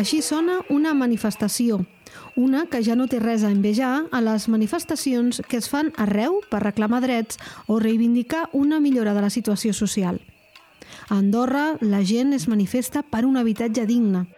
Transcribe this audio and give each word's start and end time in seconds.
Així 0.00 0.22
sona 0.24 0.60
una 0.70 0.94
manifestació, 0.94 1.82
una 2.38 2.62
que 2.70 2.78
ja 2.86 2.94
no 2.96 3.04
té 3.10 3.18
res 3.20 3.42
a 3.42 3.50
envejar 3.50 4.06
a 4.14 4.22
les 4.24 4.46
manifestacions 4.48 5.42
que 5.50 5.58
es 5.58 5.68
fan 5.68 5.90
arreu 5.98 6.40
per 6.48 6.62
reclamar 6.62 7.02
drets 7.04 7.42
o 7.66 7.82
reivindicar 7.82 8.46
una 8.54 8.80
millora 8.80 9.12
de 9.18 9.26
la 9.26 9.34
situació 9.34 9.74
social. 9.74 10.22
A 11.10 11.16
Andorra, 11.18 11.74
la 11.80 12.04
gent 12.06 12.30
es 12.36 12.44
manifesta 12.46 13.00
per 13.02 13.24
un 13.26 13.34
habitatge 13.36 13.82
digne. 13.82 14.28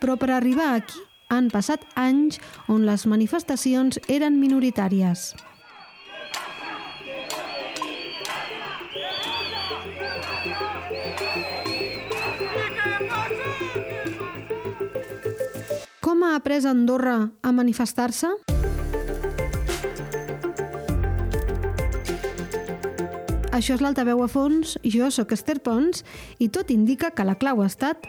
Però 0.00 0.14
per 0.16 0.30
arribar 0.32 0.70
aquí 0.78 1.02
han 1.28 1.50
passat 1.52 1.84
anys 2.00 2.38
on 2.72 2.86
les 2.88 3.04
manifestacions 3.04 4.00
eren 4.08 4.40
minoritàries. 4.40 5.34
Com 16.00 16.24
ha 16.24 16.36
après 16.40 16.64
Andorra 16.64 17.18
a 17.42 17.52
manifestar-se? 17.52 18.57
Això 23.58 23.74
és 23.74 23.80
l'altaveu 23.82 24.20
a 24.22 24.28
fons, 24.30 24.76
jo 24.86 25.08
sóc 25.10 25.32
Esther 25.34 25.56
Pons 25.58 26.04
i 26.38 26.46
tot 26.54 26.68
indica 26.70 27.08
que 27.10 27.24
la 27.26 27.34
clau 27.34 27.58
ha 27.58 27.66
estat 27.66 28.04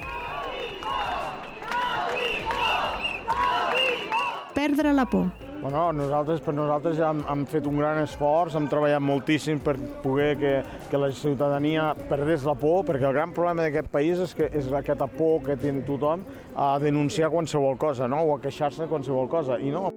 perdre 4.53 4.92
la 4.94 5.08
por. 5.09 5.31
Bueno, 5.64 5.88
nosaltres, 5.92 6.44
per 6.45 6.53
nosaltres 6.53 7.02
hem, 7.02 7.23
hem 7.33 7.47
fet 7.50 7.66
un 7.67 7.81
gran 7.81 7.97
esforç, 8.03 8.53
hem 8.55 8.67
treballat 8.70 9.02
moltíssim 9.02 9.58
per 9.66 9.73
poder 10.03 10.30
que, 10.39 10.53
que 10.92 11.02
la 11.02 11.09
ciutadania 11.17 11.89
perdés 12.11 12.45
la 12.47 12.53
por, 12.59 12.86
perquè 12.86 13.09
el 13.09 13.17
gran 13.17 13.33
problema 13.33 13.66
d'aquest 13.66 13.89
país 13.92 14.22
és 14.27 14.36
que 14.38 14.52
és 14.53 14.70
aquesta 14.70 15.09
por 15.17 15.42
que 15.47 15.58
té 15.58 15.73
tothom 15.88 16.27
a 16.55 16.75
denunciar 16.80 17.33
qualsevol 17.33 17.75
cosa, 17.81 18.08
no? 18.08 18.22
o 18.22 18.38
a 18.38 18.39
queixar-se 18.45 18.88
qualsevol 18.88 19.27
cosa, 19.33 19.58
i 19.58 19.73
no. 19.73 19.89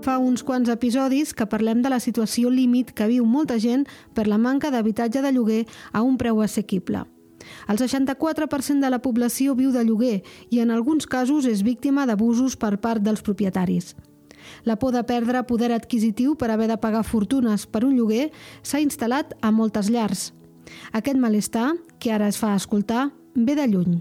Fa 0.00 0.16
uns 0.16 0.40
quants 0.40 0.70
episodis 0.72 1.34
que 1.36 1.44
parlem 1.44 1.82
de 1.84 1.90
la 1.92 1.98
situació 2.00 2.48
límit 2.48 2.94
que 2.96 3.04
viu 3.10 3.26
molta 3.28 3.58
gent 3.60 3.82
per 4.16 4.24
la 4.30 4.38
manca 4.40 4.70
d'habitatge 4.72 5.20
de 5.20 5.32
lloguer 5.36 5.66
a 5.92 6.00
un 6.00 6.16
preu 6.16 6.40
assequible. 6.40 7.02
El 7.68 7.76
64% 7.76 8.80
de 8.80 8.90
la 8.90 9.00
població 9.04 9.54
viu 9.58 9.72
de 9.74 9.84
lloguer 9.84 10.22
i 10.48 10.60
en 10.64 10.70
alguns 10.70 11.04
casos 11.06 11.44
és 11.44 11.60
víctima 11.62 12.06
d'abusos 12.08 12.56
per 12.56 12.78
part 12.80 13.04
dels 13.04 13.20
propietaris. 13.20 13.92
La 14.64 14.78
por 14.80 14.94
de 14.96 15.02
perdre 15.04 15.42
poder 15.44 15.72
adquisitiu 15.76 16.32
per 16.36 16.48
haver 16.50 16.70
de 16.70 16.78
pagar 16.80 17.04
fortunes 17.04 17.66
per 17.66 17.84
un 17.84 17.92
lloguer 17.96 18.30
s'ha 18.62 18.80
instal·lat 18.80 19.36
a 19.42 19.52
moltes 19.52 19.92
llars. 19.92 20.30
Aquest 20.92 21.20
malestar, 21.20 21.74
que 21.98 22.12
ara 22.12 22.28
es 22.28 22.40
fa 22.40 22.54
escoltar, 22.56 23.10
ve 23.34 23.54
de 23.54 23.68
lluny. 23.68 24.00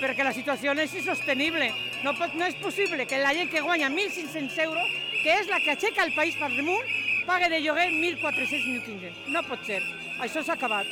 Perquè 0.00 0.24
la 0.24 0.34
situació 0.36 0.74
és 0.76 0.94
insostenible. 0.94 1.70
No, 2.04 2.12
pot, 2.18 2.34
no 2.36 2.44
és 2.44 2.56
possible 2.60 3.06
que 3.06 3.20
la 3.22 3.32
gent 3.32 3.50
que 3.50 3.64
guanya 3.64 3.88
1.500 3.88 4.58
euros, 4.66 4.92
que 5.22 5.38
és 5.40 5.48
la 5.48 5.60
que 5.64 5.72
aixeca 5.72 6.04
el 6.04 6.14
país 6.14 6.36
per 6.36 6.50
damunt, 6.52 6.84
pague 7.26 7.48
de 7.48 7.62
lloguer 7.64 7.88
1.400-1.500. 7.94 9.32
No 9.32 9.42
pot 9.48 9.64
ser. 9.66 9.80
Això 10.20 10.44
s'ha 10.44 10.54
acabat. 10.54 10.86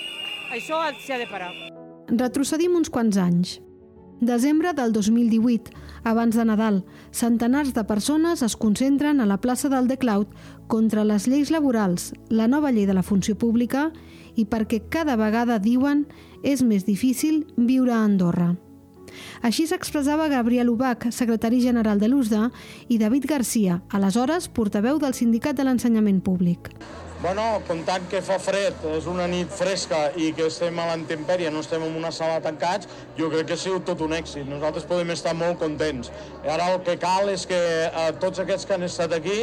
Això 0.52 0.80
s'ha 1.04 1.20
de 1.20 1.28
parar. 1.30 1.52
Retrocedim 2.08 2.74
uns 2.76 2.90
quants 2.92 3.20
anys. 3.20 3.58
Desembre 4.24 4.72
del 4.72 4.92
2018, 4.92 5.72
abans 6.04 6.36
de 6.36 6.44
Nadal, 6.44 6.84
centenars 7.10 7.74
de 7.74 7.84
persones 7.84 8.42
es 8.46 8.56
concentren 8.56 9.20
a 9.20 9.26
la 9.26 9.40
plaça 9.40 9.68
del 9.68 9.88
The 9.88 9.98
Cloud 9.98 10.28
contra 10.66 11.04
les 11.04 11.26
lleis 11.28 11.50
laborals, 11.50 12.12
la 12.30 12.48
nova 12.48 12.72
llei 12.72 12.86
de 12.86 12.94
la 12.94 13.02
funció 13.02 13.36
pública 13.36 13.90
i 14.34 14.46
perquè 14.46 14.80
cada 14.88 15.18
vegada 15.20 15.58
diuen 15.58 16.06
és 16.42 16.62
més 16.62 16.86
difícil 16.86 17.44
viure 17.56 17.92
a 17.92 18.04
Andorra. 18.04 18.54
Així 19.42 19.66
s'expressava 19.66 20.28
Gabriel 20.32 20.70
Ubach, 20.72 21.08
secretari 21.10 21.60
general 21.60 22.00
de 22.00 22.08
l'USDA, 22.08 22.50
i 22.88 22.98
David 22.98 23.26
Garcia, 23.30 23.80
aleshores 23.90 24.48
portaveu 24.48 24.98
del 24.98 25.14
Sindicat 25.14 25.56
de 25.56 25.66
l'Ensenyament 25.66 26.20
Públic. 26.24 26.70
Bueno, 27.24 27.62
comptant 27.64 28.04
que 28.12 28.18
fa 28.20 28.34
fred, 28.36 28.82
és 28.92 29.06
una 29.08 29.24
nit 29.32 29.48
fresca 29.48 30.10
i 30.20 30.26
que 30.36 30.44
estem 30.50 30.76
a 30.76 30.90
l'antempèrie, 30.90 31.48
no 31.48 31.62
estem 31.64 31.86
en 31.86 31.94
una 31.96 32.10
sala 32.12 32.42
tancats, 32.44 32.84
jo 33.16 33.30
crec 33.32 33.48
que 33.48 33.56
ha 33.56 33.60
sigut 33.62 33.86
tot 33.88 34.02
un 34.04 34.12
èxit. 34.12 34.44
Nosaltres 34.44 34.84
podem 34.90 35.14
estar 35.14 35.32
molt 35.32 35.56
contents. 35.62 36.12
Ara 36.44 36.66
el 36.74 36.82
que 36.84 36.98
cal 37.00 37.32
és 37.32 37.46
que 37.48 37.62
eh, 37.86 38.04
tots 38.20 38.44
aquests 38.44 38.68
que 38.68 38.76
han 38.76 38.84
estat 38.84 39.16
aquí, 39.16 39.38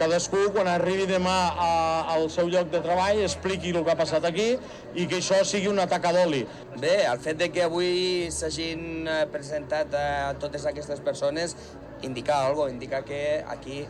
cadascú 0.00 0.46
quan 0.56 0.72
arribi 0.72 1.04
demà 1.12 1.36
a, 1.60 1.70
al 2.16 2.24
seu 2.32 2.48
lloc 2.48 2.72
de 2.72 2.80
treball 2.88 3.20
expliqui 3.26 3.76
el 3.76 3.84
que 3.84 3.92
ha 3.92 4.00
passat 4.00 4.24
aquí 4.24 4.54
i 4.96 5.04
que 5.04 5.20
això 5.20 5.44
sigui 5.44 5.68
una 5.68 5.84
taca 5.92 6.16
d'oli. 6.16 6.46
Bé, 6.80 7.02
el 7.04 7.20
fet 7.20 7.44
de 7.44 7.52
que 7.52 7.68
avui 7.68 8.30
s'hagin 8.32 9.04
eh, 9.04 9.24
presentat 9.28 9.92
a 9.92 10.08
totes 10.40 10.64
aquestes 10.72 11.04
persones 11.04 11.52
indica 12.00 12.46
algo, 12.46 12.70
indica 12.72 13.04
que 13.04 13.44
aquí 13.48 13.84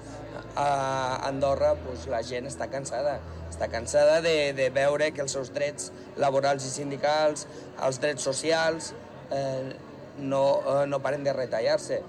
a 0.57 1.29
Andorra 1.29 1.75
pues, 1.85 2.07
la 2.11 2.23
gent 2.27 2.49
està 2.49 2.71
cansada. 2.73 3.19
Està 3.51 3.69
cansada 3.73 4.21
de, 4.25 4.53
de 4.57 4.71
veure 4.75 5.13
que 5.15 5.23
els 5.23 5.37
seus 5.37 5.53
drets 5.55 5.93
laborals 6.21 6.65
i 6.67 6.73
sindicals, 6.73 7.47
els 7.87 8.01
drets 8.03 8.25
socials, 8.27 8.95
eh, 9.31 9.77
no, 10.19 10.43
eh, 10.65 10.87
no 10.89 11.01
paren 11.05 11.25
de 11.25 11.37
retallar-se. 11.37 12.01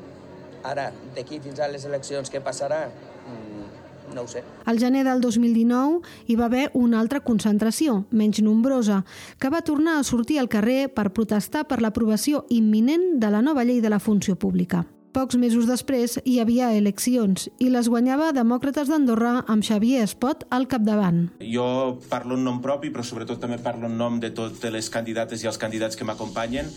Ara, 0.66 0.90
d'aquí 1.16 1.41
fins 1.44 1.59
a 1.59 1.69
les 1.72 1.86
eleccions, 1.86 2.31
què 2.31 2.41
passarà? 2.44 2.88
Mm, 3.28 4.16
no 4.16 4.24
ho 4.24 4.31
sé. 4.31 4.44
Al 4.66 4.80
gener 4.80 5.03
del 5.06 5.22
2019 5.22 6.02
hi 6.28 6.36
va 6.40 6.47
haver 6.47 6.68
una 6.74 7.00
altra 7.03 7.22
concentració, 7.22 8.06
menys 8.12 8.41
nombrosa, 8.41 9.03
que 9.40 9.52
va 9.53 9.62
tornar 9.62 10.00
a 10.00 10.03
sortir 10.07 10.40
al 10.40 10.50
carrer 10.50 10.88
per 10.90 11.12
protestar 11.13 11.68
per 11.68 11.81
l'aprovació 11.84 12.46
imminent 12.50 13.18
de 13.22 13.31
la 13.31 13.44
nova 13.44 13.68
llei 13.68 13.84
de 13.84 13.94
la 13.94 14.00
funció 14.00 14.36
pública. 14.36 14.86
Pocs 15.16 15.38
mesos 15.40 15.66
després 15.69 16.18
hi 16.28 16.38
havia 16.41 16.73
eleccions 16.75 17.47
i 17.63 17.69
les 17.72 17.88
guanyava 17.90 18.34
Demòcrates 18.35 18.90
d'Andorra 18.91 19.44
amb 19.47 19.66
Xavier 19.66 20.03
Espot 20.03 20.44
al 20.53 20.68
capdavant. 20.69 21.23
Jo 21.41 21.97
parlo 22.12 22.35
en 22.38 22.44
nom 22.45 22.59
propi, 22.62 22.91
però 22.94 23.06
sobretot 23.07 23.40
també 23.41 23.57
parlo 23.63 23.88
en 23.88 23.97
nom 23.97 24.19
de 24.19 24.34
totes 24.35 24.73
les 24.73 24.90
candidates 24.94 25.44
i 25.44 25.50
els 25.50 25.59
candidats 25.62 25.95
que 25.95 26.06
m'acompanyen. 26.07 26.69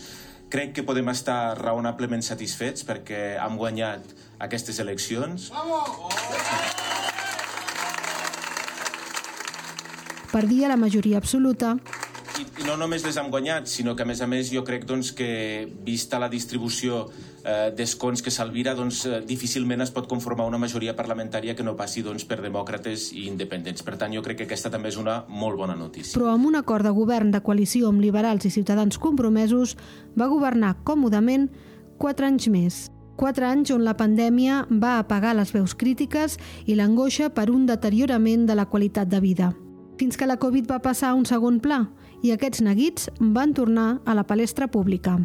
Crec 0.51 0.73
que 0.75 0.83
podem 0.87 1.11
estar 1.11 1.55
raonablement 1.59 2.23
satisfets 2.25 2.87
perquè 2.87 3.37
hem 3.39 3.59
guanyat 3.59 4.07
aquestes 4.47 4.79
eleccions. 4.83 5.51
Per 10.31 10.45
dia 10.47 10.71
la 10.71 10.79
majoria 10.79 11.19
absoluta 11.19 11.75
I, 12.39 12.45
I 12.61 12.65
no 12.67 12.77
només 12.79 13.03
les 13.03 13.17
hem 13.19 13.29
guanyat, 13.31 13.67
sinó 13.67 13.95
que 13.95 14.05
a 14.05 14.07
més 14.07 14.21
a 14.21 14.27
més 14.29 14.51
jo 14.53 14.63
crec 14.67 14.85
doncs, 14.87 15.11
que 15.15 15.67
vista 15.83 16.19
la 16.21 16.29
distribució 16.31 17.03
eh, 17.43 17.71
d'escons 17.75 18.21
que 18.23 18.31
s'alvira, 18.31 18.73
doncs, 18.77 19.03
eh, 19.05 19.19
difícilment 19.27 19.83
es 19.83 19.91
pot 19.91 20.07
conformar 20.09 20.45
una 20.47 20.59
majoria 20.61 20.95
parlamentària 20.95 21.55
que 21.57 21.65
no 21.65 21.75
passi 21.79 22.03
doncs, 22.05 22.25
per 22.29 22.39
demòcrates 22.43 23.09
i 23.11 23.25
independents. 23.27 23.83
Per 23.83 23.97
tant, 23.99 24.13
jo 24.15 24.23
crec 24.23 24.41
que 24.41 24.47
aquesta 24.47 24.71
també 24.71 24.91
és 24.93 24.99
una 25.01 25.21
molt 25.27 25.59
bona 25.59 25.75
notícia. 25.75 26.17
però 26.17 26.31
amb 26.31 26.47
un 26.47 26.55
acord 26.55 26.85
de 26.85 26.93
govern 26.95 27.31
de 27.31 27.41
coalició 27.41 27.89
amb 27.89 28.01
liberals 28.01 28.45
i 28.45 28.51
ciutadans 28.53 28.97
compromesos, 28.97 29.75
va 30.15 30.27
governar 30.31 30.77
còmodament 30.83 31.49
quatre 31.97 32.25
anys 32.27 32.47
més. 32.47 32.81
Quatre 33.17 33.45
anys 33.45 33.71
on 33.71 33.83
la 33.83 33.97
pandèmia 33.97 34.65
va 34.71 34.97
apagar 34.99 35.35
les 35.35 35.51
veus 35.53 35.75
crítiques 35.75 36.39
i 36.65 36.75
l'angoixa 36.75 37.29
per 37.29 37.51
un 37.51 37.65
deteriorament 37.65 38.47
de 38.47 38.55
la 38.55 38.65
qualitat 38.65 39.07
de 39.07 39.19
vida. 39.19 39.51
Fins 39.99 40.17
que 40.17 40.25
la 40.25 40.39
Covid 40.41 40.65
va 40.71 40.79
passar 40.81 41.11
a 41.11 41.13
un 41.13 41.25
segon 41.25 41.59
pla 41.59 41.83
i 42.21 42.31
aquests 42.31 42.61
neguits 42.61 43.09
van 43.19 43.53
tornar 43.53 44.01
a 44.05 44.15
la 44.17 44.25
palestra 44.27 44.67
pública. 44.67 45.19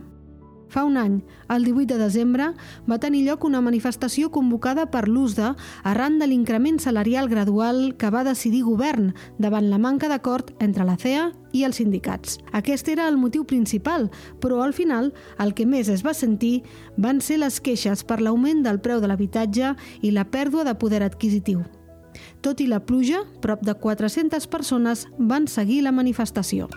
Fa 0.68 0.82
un 0.84 0.96
any, 0.96 1.20
el 1.48 1.64
18 1.64 1.94
de 1.94 1.98
desembre, 2.00 2.48
va 2.90 2.98
tenir 2.98 3.22
lloc 3.26 3.44
una 3.46 3.60
manifestació 3.62 4.32
convocada 4.34 4.88
per 4.90 5.06
l'USDA 5.06 5.52
arran 5.86 6.18
de 6.18 6.26
l'increment 6.26 6.80
salarial 6.82 7.30
gradual 7.30 7.94
que 7.98 8.10
va 8.10 8.24
decidir 8.26 8.64
govern 8.66 9.12
davant 9.38 9.70
la 9.70 9.78
manca 9.78 10.10
d'acord 10.10 10.50
entre 10.58 10.84
la 10.84 10.98
CEA 10.98 11.30
i 11.52 11.62
els 11.64 11.78
sindicats. 11.78 12.40
Aquest 12.52 12.90
era 12.90 13.06
el 13.08 13.16
motiu 13.16 13.46
principal, 13.46 14.10
però 14.42 14.62
al 14.64 14.74
final 14.74 15.12
el 15.38 15.54
que 15.54 15.66
més 15.66 15.88
es 15.88 16.02
va 16.04 16.14
sentir 16.14 16.64
van 16.96 17.22
ser 17.22 17.38
les 17.38 17.60
queixes 17.60 18.02
per 18.02 18.20
l'augment 18.20 18.66
del 18.66 18.82
preu 18.82 19.00
de 19.00 19.06
l'habitatge 19.06 19.74
i 20.02 20.10
la 20.10 20.26
pèrdua 20.26 20.66
de 20.66 20.74
poder 20.74 21.04
adquisitiu. 21.06 21.62
Tot 22.42 22.60
i 22.62 22.66
la 22.70 22.80
pluja, 22.86 23.22
prop 23.42 23.62
de 23.66 23.74
400 23.74 24.46
persones 24.46 25.06
van 25.18 25.48
seguir 25.48 25.82
la 25.82 25.92
manifestació. 25.92 26.68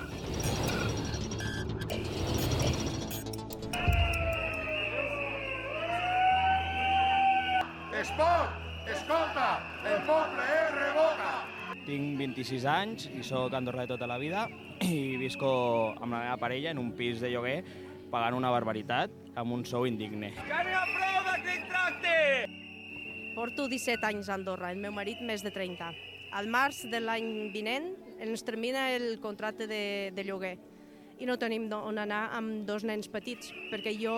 Esport, 8.00 8.51
escolta, 8.88 9.47
el 9.83 10.01
poble 10.07 10.45
es 10.56 10.75
revoca. 10.75 11.31
tinc 11.89 12.19
26 12.19 12.65
anys 12.69 13.07
i 13.17 13.23
sóc 13.25 13.53
andorrà 13.57 13.88
de 13.88 13.94
tota 13.95 14.06
la 14.07 14.19
vida 14.21 14.44
i 14.85 15.17
visco 15.17 15.50
amb 15.97 16.13
la 16.13 16.19
meva 16.25 16.38
parella 16.38 16.69
en 16.71 16.77
un 16.77 16.91
pis 16.94 17.21
de 17.23 17.31
lloguer 17.33 17.63
pagant 18.13 18.38
una 18.38 18.51
barbaritat 18.53 19.09
amb 19.35 19.57
un 19.57 19.65
sou 19.65 19.88
indigne. 19.89 20.33
Que 20.38 20.63
n'hi 20.67 20.77
ha 20.77 20.85
prou 20.94 21.19
d'aquest 21.31 21.69
tracte! 21.71 22.58
Porto 23.39 23.69
17 23.71 24.03
anys 24.03 24.27
a 24.27 24.33
Andorra, 24.36 24.68
el 24.74 24.81
meu 24.83 24.91
marit 24.91 25.21
més 25.24 25.39
de 25.39 25.47
30. 25.56 25.94
Al 26.36 26.50
març 26.51 26.81
de 26.91 27.00
l'any 27.00 27.53
vinent 27.53 27.86
ens 28.19 28.44
termina 28.44 28.89
el 28.91 29.13
contracte 29.24 29.63
de, 29.63 30.12
de 30.12 30.25
lloguer 30.27 30.57
i 31.24 31.30
no 31.30 31.38
tenim 31.39 31.69
on 31.77 32.01
anar 32.03 32.25
amb 32.36 32.65
dos 32.68 32.83
nens 32.83 33.07
petits, 33.07 33.53
perquè 33.71 33.95
jo 33.95 34.18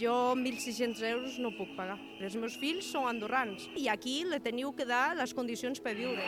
jo 0.00 0.16
1.600 0.34 1.06
euros 1.12 1.38
no 1.38 1.54
puc 1.54 1.70
pagar. 1.78 2.00
Els 2.18 2.34
meus 2.34 2.58
fills 2.58 2.90
són 2.90 3.06
andorrans 3.06 3.70
i 3.78 3.86
aquí 3.86 4.24
le 4.26 4.42
teniu 4.42 4.74
que 4.74 4.90
dar 4.90 5.12
les 5.14 5.38
condicions 5.38 5.78
per 5.78 5.94
viure. 5.94 6.26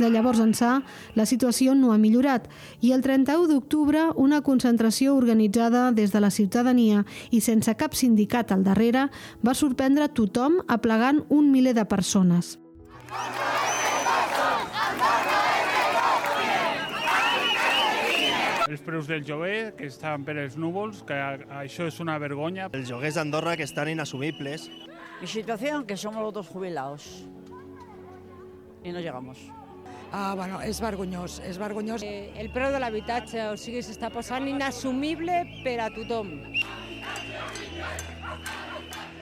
De 0.00 0.08
llavors 0.08 0.40
ençà, 0.40 0.78
la 1.12 1.26
situació 1.28 1.74
no 1.76 1.90
ha 1.92 1.98
millorat 2.00 2.46
i 2.80 2.94
el 2.96 3.02
31 3.04 3.50
d'octubre 3.50 4.06
una 4.16 4.38
concentració 4.40 5.12
organitzada 5.12 5.90
des 5.92 6.14
de 6.14 6.22
la 6.24 6.30
ciutadania 6.32 7.02
i 7.30 7.42
sense 7.44 7.74
cap 7.76 7.92
sindicat 7.92 8.54
al 8.54 8.64
darrere 8.64 9.10
va 9.44 9.52
sorprendre 9.52 10.08
tothom 10.08 10.62
aplegant 10.68 11.20
un 11.28 11.52
miler 11.52 11.76
de 11.76 11.84
persones. 11.84 12.56
els 18.70 18.80
preus 18.86 19.08
del 19.10 19.24
lloguer, 19.26 19.74
que 19.74 19.88
estan 19.90 20.22
per 20.22 20.36
els 20.38 20.54
núvols, 20.56 21.02
que 21.02 21.16
això 21.58 21.88
és 21.90 21.96
una 22.00 22.14
vergonya. 22.22 22.68
Els 22.72 22.88
lloguers 22.88 23.18
d'Andorra 23.18 23.56
que 23.58 23.66
estan 23.66 23.90
inasumibles. 23.90 24.68
Mi 25.20 25.26
situación, 25.26 25.84
que 25.84 25.96
somos 25.96 26.22
los 26.22 26.32
dos 26.32 26.46
jubilados 26.46 27.26
y 28.84 28.92
no 28.92 29.00
llegamos. 29.00 29.38
Ah, 30.12 30.34
bueno, 30.34 30.58
és 30.66 30.80
vergonyós, 30.80 31.40
és 31.46 31.58
vergonyós. 31.58 32.02
Eh, 32.02 32.32
el 32.36 32.50
preu 32.50 32.72
de 32.74 32.80
l'habitatge, 32.82 33.52
o 33.52 33.56
sigui, 33.56 33.82
s'està 33.82 34.10
posant 34.10 34.48
inassumible 34.48 35.44
per 35.62 35.78
a 35.84 35.90
tothom. 35.94 36.32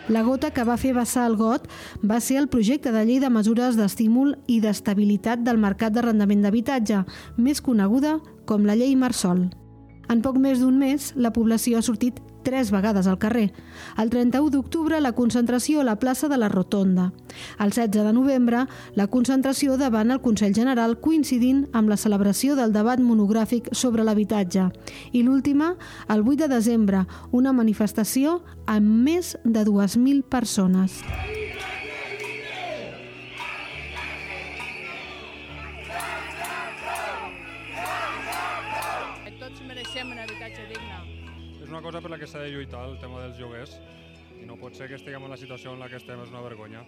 La 0.08 0.22
gota 0.24 0.48
que 0.50 0.64
va 0.64 0.78
fer 0.80 0.94
vessar 0.96 1.26
el 1.28 1.36
got 1.36 1.66
va 2.00 2.16
ser 2.24 2.38
el 2.40 2.48
projecte 2.48 2.92
de 2.94 3.02
llei 3.04 3.18
de 3.20 3.28
mesures 3.28 3.76
d'estímul 3.76 4.38
i 4.48 4.62
d'estabilitat 4.64 5.42
del 5.44 5.60
mercat 5.60 5.92
d'arrendament 5.92 6.46
d'habitatge, 6.46 7.02
més 7.36 7.60
coneguda 7.60 8.16
com 8.48 8.64
la 8.64 8.78
llei 8.78 8.96
Marsol. 8.96 9.50
En 10.08 10.22
poc 10.24 10.38
més 10.40 10.62
d'un 10.64 10.78
mes, 10.80 11.12
la 11.20 11.34
població 11.36 11.76
ha 11.76 11.84
sortit 11.84 12.22
tres 12.48 12.70
vegades 12.72 13.06
al 13.06 13.18
carrer. 13.20 13.52
El 14.00 14.08
31 14.08 14.48
d'octubre, 14.54 15.00
la 15.04 15.12
concentració 15.12 15.82
a 15.82 15.84
la 15.84 15.98
plaça 16.00 16.30
de 16.32 16.38
la 16.40 16.48
Rotonda. 16.48 17.12
El 17.60 17.74
16 17.76 18.06
de 18.08 18.12
novembre, 18.16 18.64
la 18.96 19.06
concentració 19.12 19.76
davant 19.76 20.10
el 20.10 20.22
Consell 20.24 20.56
General 20.56 20.96
coincidint 21.04 21.66
amb 21.76 21.92
la 21.92 22.00
celebració 22.00 22.56
del 22.56 22.72
debat 22.72 23.04
monogràfic 23.04 23.68
sobre 23.76 24.06
l'habitatge. 24.08 24.70
I 25.12 25.24
l'última, 25.26 25.74
el 26.08 26.24
8 26.24 26.46
de 26.46 26.54
desembre, 26.56 27.04
una 27.30 27.52
manifestació 27.52 28.40
amb 28.66 29.04
més 29.04 29.36
de 29.44 29.66
2.000 29.68 30.24
persones. 30.24 31.02
Cosa 41.88 42.02
per 42.02 42.10
la 42.10 42.18
que 42.20 42.26
s'ha 42.28 42.42
de 42.44 42.50
lluitar, 42.52 42.82
el 42.84 42.98
tema 43.00 43.22
dels 43.22 43.38
lloguers, 43.40 43.78
i 44.36 44.44
no 44.44 44.58
pot 44.60 44.74
ser 44.76 44.90
que 44.90 44.98
estiguem 44.98 45.24
en 45.24 45.32
la 45.32 45.38
situació 45.40 45.72
en 45.72 45.80
la 45.80 45.86
que 45.88 45.96
estem, 45.96 46.20
és 46.20 46.28
una 46.28 46.42
vergonya. 46.44 46.82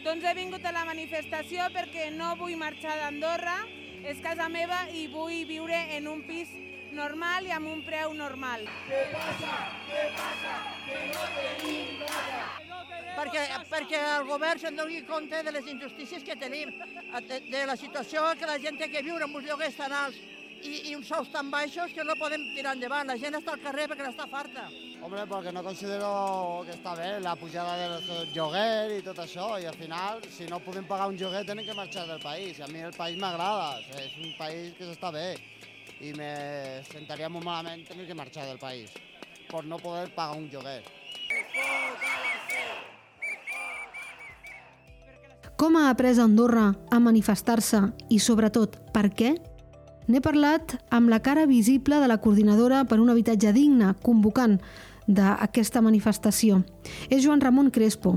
Doncs 0.00 0.24
he 0.24 0.32
vingut 0.38 0.64
a 0.64 0.72
la 0.72 0.86
manifestació 0.88 1.66
perquè 1.74 2.06
no 2.14 2.30
vull 2.40 2.56
marxar 2.56 2.94
d'Andorra, 3.02 3.58
és 4.00 4.22
casa 4.24 4.48
meva 4.48 4.78
i 4.96 5.04
vull 5.12 5.44
viure 5.44 5.82
en 5.98 6.08
un 6.08 6.24
pis 6.24 6.56
normal 6.96 7.50
i 7.50 7.52
amb 7.52 7.68
un 7.68 7.84
preu 7.84 8.16
normal. 8.16 8.64
Què 8.88 9.04
passa? 9.12 9.60
Què 9.90 10.08
passa? 10.16 10.56
Que 10.88 11.04
no 11.12 11.28
tenim 11.36 12.00
casa. 12.06 12.42
Perquè, 13.20 13.46
perquè 13.68 14.02
el 14.16 14.24
govern 14.24 14.64
se'n 14.64 14.80
doni 14.80 15.04
compte 15.04 15.44
de 15.44 15.52
les 15.52 15.68
injustícies 15.68 16.24
que 16.24 16.40
tenim, 16.40 16.72
de, 17.28 17.44
de 17.52 17.66
la 17.68 17.76
situació 17.76 18.24
que 18.40 18.48
la 18.48 18.56
gent 18.62 18.80
té 18.80 18.88
que 18.88 19.04
viure 19.04 19.28
amb 19.28 19.36
uns 19.36 19.52
lloguers 19.52 19.76
tan 19.76 19.92
alts 19.92 20.39
i, 20.62 20.90
i 20.90 20.94
uns 20.96 21.08
sous 21.08 21.30
tan 21.32 21.50
baixos 21.50 21.92
que 21.94 22.04
no 22.04 22.16
podem 22.20 22.42
tirar 22.54 22.74
endavant. 22.76 23.08
La 23.08 23.18
gent 23.20 23.36
està 23.38 23.54
al 23.54 23.62
carrer 23.64 23.86
perquè 23.90 24.06
n'està 24.06 24.26
farta. 24.30 24.66
Hombre, 25.00 25.24
porque 25.28 25.52
no 25.52 25.62
considero 25.64 26.10
que 26.66 26.74
està 26.76 26.94
bé 26.98 27.10
la 27.24 27.34
pujada 27.40 27.76
del 27.78 28.32
lloguer 28.34 28.98
i 28.98 29.04
tot 29.06 29.22
això, 29.24 29.54
i 29.60 29.68
al 29.70 29.78
final, 29.78 30.20
si 30.32 30.48
no 30.50 30.60
podem 30.64 30.84
pagar 30.88 31.08
un 31.08 31.16
lloguer, 31.20 31.44
tenen 31.48 31.64
que 31.64 31.76
marxar 31.76 32.06
del 32.08 32.20
país. 32.20 32.58
I 32.58 32.66
a 32.66 32.70
mi 32.72 32.84
el 32.84 32.96
país 32.96 33.18
m'agrada, 33.20 33.78
o 33.78 33.84
sigui, 33.86 34.06
és 34.06 34.18
un 34.20 34.36
país 34.38 34.74
que 34.78 34.90
s'està 34.90 35.12
bé, 35.14 35.28
i 36.00 36.12
me 36.16 36.32
sentaria 36.88 37.28
molt 37.28 37.44
malament 37.44 37.84
tenir 37.88 38.06
que 38.08 38.16
marxar 38.16 38.46
del 38.48 38.60
país 38.60 38.92
per 39.50 39.64
no 39.66 39.80
poder 39.82 40.08
pagar 40.14 40.38
un 40.38 40.48
lloguer. 40.48 40.80
Com 45.60 45.76
ha 45.76 45.90
après 45.90 46.16
Andorra 46.22 46.70
a 46.88 46.98
manifestar-se 47.02 47.82
i, 48.08 48.16
sobretot, 48.16 48.78
per 48.94 49.10
què? 49.12 49.34
N'he 50.08 50.20
parlat 50.24 50.76
amb 50.90 51.10
la 51.10 51.20
cara 51.20 51.46
visible 51.46 52.00
de 52.00 52.08
la 52.08 52.18
coordinadora 52.18 52.84
per 52.84 53.00
un 53.00 53.10
habitatge 53.10 53.52
digne, 53.52 53.92
convocant 54.02 54.58
d'aquesta 55.10 55.82
manifestació. 55.82 56.62
És 57.10 57.24
Joan 57.24 57.42
Ramon 57.42 57.70
Crespo. 57.74 58.16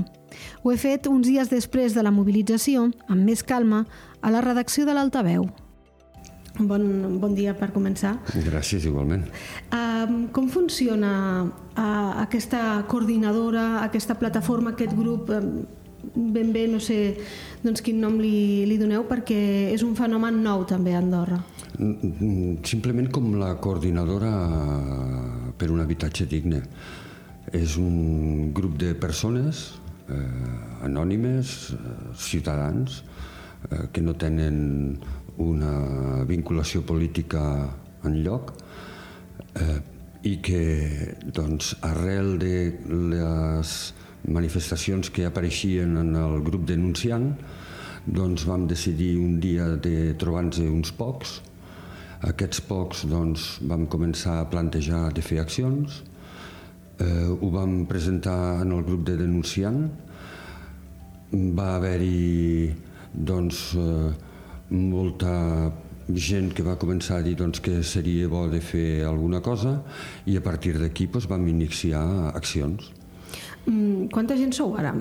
Ho 0.62 0.72
he 0.72 0.78
fet 0.80 1.06
uns 1.10 1.26
dies 1.28 1.50
després 1.50 1.94
de 1.94 2.02
la 2.02 2.14
mobilització, 2.14 2.88
amb 3.08 3.22
més 3.26 3.42
calma, 3.42 3.84
a 4.22 4.32
la 4.32 4.42
redacció 4.42 4.86
de 4.86 4.94
l'Altaveu. 4.96 5.46
Bon, 6.54 6.82
bon 7.18 7.32
dia 7.34 7.50
per 7.58 7.72
començar. 7.74 8.14
Gràcies, 8.46 8.84
igualment. 8.86 9.24
Uh, 9.74 10.28
com 10.34 10.46
funciona 10.46 11.14
uh, 11.42 12.10
aquesta 12.22 12.84
coordinadora, 12.90 13.82
aquesta 13.82 14.14
plataforma, 14.14 14.76
aquest 14.76 14.94
grup? 14.94 15.32
Uh, 15.34 15.82
ben 16.14 16.52
bé, 16.52 16.66
no 16.70 16.80
sé 16.82 17.16
doncs, 17.64 17.82
quin 17.84 18.00
nom 18.02 18.18
li, 18.20 18.64
li 18.68 18.78
doneu, 18.80 19.06
perquè 19.08 19.70
és 19.72 19.84
un 19.86 19.94
fenomen 19.98 20.42
nou 20.44 20.66
també 20.68 20.94
a 20.94 21.00
Andorra. 21.00 21.40
Simplement 21.74 23.08
com 23.10 23.32
la 23.40 23.54
coordinadora 23.62 24.32
per 25.58 25.70
un 25.72 25.80
habitatge 25.82 26.28
digne. 26.30 26.62
És 27.54 27.76
un 27.78 28.52
grup 28.56 28.76
de 28.80 28.94
persones 28.98 29.66
eh, 30.08 30.84
anònimes, 30.86 31.74
eh, 31.74 31.96
ciutadans, 32.16 33.02
eh, 33.70 33.88
que 33.92 34.02
no 34.02 34.14
tenen 34.14 34.98
una 35.38 36.24
vinculació 36.28 36.84
política 36.86 37.42
en 38.04 38.20
lloc 38.22 38.52
eh, 39.58 39.80
i 40.24 40.38
que 40.40 40.62
doncs, 41.36 41.74
arrel 41.84 42.38
de 42.40 42.56
les 43.10 43.94
manifestacions 44.28 45.10
que 45.10 45.26
apareixien 45.28 45.96
en 46.00 46.14
el 46.16 46.40
grup 46.44 46.64
denunciant 46.68 47.32
doncs 48.06 48.44
vam 48.44 48.66
decidir 48.68 49.16
un 49.16 49.38
dia 49.40 49.76
de 49.80 50.14
trobar-nos 50.20 50.58
uns 50.60 50.92
pocs. 50.92 51.40
Aquests 52.24 52.60
pocs 52.68 53.04
doncs, 53.08 53.60
vam 53.64 53.86
començar 53.88 54.40
a 54.40 54.48
plantejar 54.48 55.10
de 55.12 55.22
fer 55.24 55.40
accions. 55.40 56.02
Eh, 57.00 57.28
ho 57.32 57.50
vam 57.50 57.84
presentar 57.88 58.60
en 58.62 58.72
el 58.72 58.84
grup 58.84 59.06
de 59.08 59.16
denunciant. 59.16 59.88
Va 61.32 61.74
haver-hi 61.76 62.74
doncs, 63.12 63.74
eh, 63.74 64.12
molta 64.70 65.72
gent 66.12 66.52
que 66.52 66.62
va 66.62 66.76
començar 66.76 67.18
a 67.18 67.22
dir 67.22 67.34
doncs, 67.36 67.60
que 67.60 67.82
seria 67.82 68.28
bo 68.28 68.46
de 68.48 68.60
fer 68.60 69.04
alguna 69.08 69.40
cosa 69.40 69.80
i 70.26 70.36
a 70.36 70.42
partir 70.42 70.76
d'aquí 70.78 71.06
doncs, 71.06 71.26
vam 71.26 71.48
iniciar 71.48 72.04
accions. 72.34 72.92
Mm, 73.66 74.08
quanta 74.12 74.36
gent 74.36 74.54
sou 74.56 74.76
ara, 74.76 74.94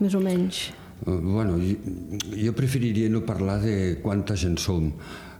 més 0.00 0.14
o 0.14 0.20
menys? 0.20 0.68
Uh, 1.06 1.18
bueno, 1.22 1.58
jo, 1.62 2.52
preferiria 2.58 3.08
no 3.10 3.22
parlar 3.26 3.60
de 3.62 3.98
quanta 4.02 4.34
gent 4.36 4.58
som, 4.58 4.90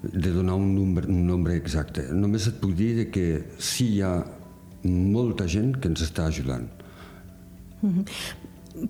de 0.03 0.31
donar 0.31 0.55
un 0.55 0.75
nombre, 0.75 1.07
un 1.11 1.27
nombre 1.27 1.57
exacte. 1.59 2.07
Només 2.15 2.47
et 2.47 2.61
puc 2.61 2.77
dir 2.79 3.09
que 3.11 3.27
sí 3.59 3.97
hi 3.97 4.03
ha 4.07 4.13
molta 4.87 5.49
gent 5.51 5.75
que 5.83 5.91
ens 5.91 6.05
està 6.07 6.29
ajudant. 6.31 6.69
Mm 7.83 7.91
-hmm. 7.91 8.05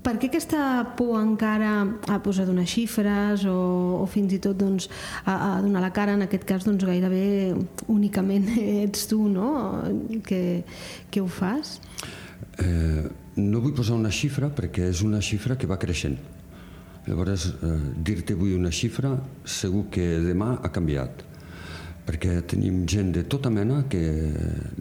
Per 0.02 0.18
què 0.18 0.28
aquesta 0.28 0.92
por 0.96 1.16
encara 1.20 1.86
a, 2.08 2.14
a 2.14 2.44
donar 2.44 2.66
xifres 2.66 3.44
o, 3.44 4.02
o 4.02 4.06
fins 4.06 4.32
i 4.32 4.38
tot 4.38 4.56
doncs, 4.56 4.88
a, 5.24 5.56
a 5.56 5.62
donar 5.62 5.80
la 5.80 5.90
cara, 5.90 6.12
en 6.12 6.22
aquest 6.22 6.44
cas 6.44 6.64
doncs, 6.64 6.84
gairebé 6.84 7.54
únicament 7.86 8.48
ets 8.84 9.06
tu 9.06 9.28
no? 9.28 9.82
que, 10.24 10.64
que 11.10 11.20
ho 11.20 11.26
fas? 11.26 11.80
Eh, 12.58 13.08
no 13.38 13.62
vull 13.62 13.76
posar 13.76 13.96
una 13.96 14.10
xifra 14.10 14.50
perquè 14.54 14.90
és 14.90 15.02
una 15.06 15.22
xifra 15.24 15.56
que 15.56 15.70
va 15.70 15.78
creixent. 15.80 16.18
Llavors, 17.08 17.46
eh, 17.62 17.78
dir-te 18.04 18.34
avui 18.36 18.52
una 18.52 18.70
xifra 18.70 19.14
segur 19.44 19.86
que 19.90 20.18
demà 20.20 20.58
ha 20.62 20.68
canviat. 20.74 21.24
perquè 22.08 22.38
tenim 22.48 22.86
gent 22.88 23.10
de 23.12 23.26
tota 23.28 23.50
mena, 23.52 23.82
que, 23.92 24.00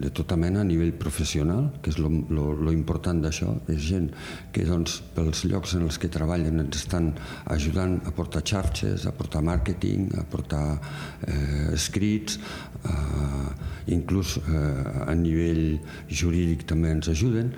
de 0.00 0.10
tota 0.16 0.36
mena 0.40 0.62
a 0.62 0.64
nivell 0.64 0.94
professional, 0.96 1.66
que 1.82 1.90
és 1.92 1.98
lo, 2.00 2.72
important 2.72 3.20
d'això, 3.20 3.50
és 3.68 3.82
gent 3.84 4.06
que 4.54 4.64
doncs, 4.64 5.02
pels 5.12 5.44
llocs 5.44 5.74
en 5.76 5.84
els 5.84 5.98
que 6.00 6.08
treballen 6.08 6.62
ens 6.64 6.80
estan 6.80 7.10
ajudant 7.52 7.98
a 8.08 8.14
portar 8.16 8.40
xarxes, 8.48 9.04
a 9.04 9.12
portar 9.12 9.42
màrqueting, 9.44 10.08
a 10.16 10.24
portar 10.24 10.64
eh, 11.28 11.74
escrits, 11.74 12.38
eh, 12.88 13.92
inclús 13.92 14.38
eh, 14.40 15.04
a 15.04 15.12
nivell 15.12 15.82
jurídic 16.08 16.64
també 16.64 16.96
ens 16.96 17.12
ajuden, 17.12 17.52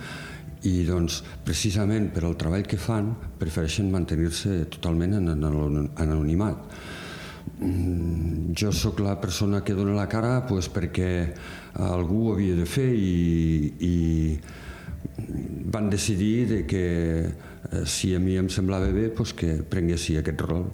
i 0.68 0.84
doncs 0.84 1.22
precisament 1.44 2.10
per 2.14 2.24
al 2.26 2.36
treball 2.40 2.66
que 2.68 2.76
fan 2.80 3.14
prefereixen 3.40 3.90
mantenir-se 3.92 4.64
totalment 4.72 5.16
en 5.20 5.30
anonimat 5.96 6.66
Mm, 7.60 8.54
jo 8.56 8.70
sóc 8.72 9.02
la 9.04 9.18
persona 9.20 9.60
que 9.60 9.74
dona 9.76 9.92
la 9.92 10.06
cara 10.08 10.46
pues, 10.48 10.70
perquè 10.72 11.34
algú 11.76 12.30
ho 12.30 12.32
havia 12.32 12.56
de 12.56 12.64
fer 12.64 12.88
i, 12.96 13.68
i 13.84 13.94
van 15.68 15.90
decidir 15.92 16.46
de 16.48 16.60
que 16.64 16.84
eh, 17.28 17.84
si 17.84 18.14
a 18.16 18.20
mi 18.20 18.38
em 18.40 18.48
semblava 18.48 18.88
bé 18.94 19.10
pues, 19.12 19.34
que 19.36 19.58
prenguessi 19.60 20.16
aquest 20.16 20.40
rol. 20.40 20.64